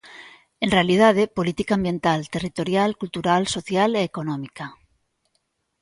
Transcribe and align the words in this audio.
En 0.63 0.69
realidade, 0.75 1.31
política 1.37 1.73
ambiental, 1.75 2.19
territorial, 2.35 2.89
cultural, 3.01 3.41
social 3.55 3.89
e 3.99 4.01
económica. 4.09 4.65